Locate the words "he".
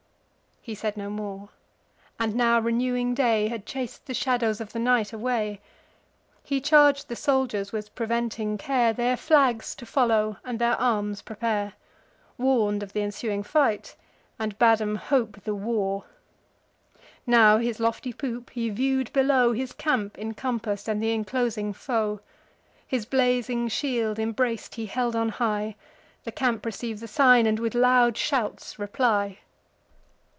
0.63-0.75, 6.43-6.61, 18.51-18.69, 24.75-24.85